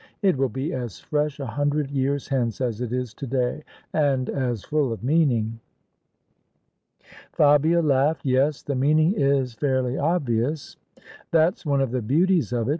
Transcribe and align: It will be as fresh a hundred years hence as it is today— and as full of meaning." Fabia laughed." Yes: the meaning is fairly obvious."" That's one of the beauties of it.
It 0.23 0.35
will 0.35 0.49
be 0.49 0.73
as 0.73 0.99
fresh 0.99 1.39
a 1.39 1.45
hundred 1.45 1.91
years 1.91 2.27
hence 2.29 2.59
as 2.59 2.81
it 2.81 2.91
is 2.91 3.13
today— 3.13 3.61
and 3.93 4.31
as 4.31 4.63
full 4.63 4.91
of 4.91 5.03
meaning." 5.03 5.59
Fabia 7.33 7.83
laughed." 7.83 8.21
Yes: 8.25 8.63
the 8.63 8.73
meaning 8.73 9.13
is 9.13 9.53
fairly 9.53 9.99
obvious."" 9.99 10.75
That's 11.31 11.67
one 11.67 11.81
of 11.81 11.91
the 11.91 12.01
beauties 12.01 12.51
of 12.51 12.67
it. 12.69 12.69